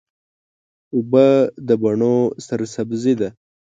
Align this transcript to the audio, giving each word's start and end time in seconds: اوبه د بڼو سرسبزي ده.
اوبه 0.95 1.25
د 1.67 1.69
بڼو 1.81 2.15
سرسبزي 2.47 3.13
ده. 3.19 3.29